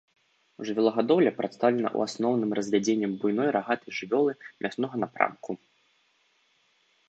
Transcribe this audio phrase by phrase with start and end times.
[0.69, 4.31] Жывёлагадоўля прадстаўлена ў асноўным развядзеннем буйной рагатай жывёлы
[4.67, 5.51] мяснога напрамку.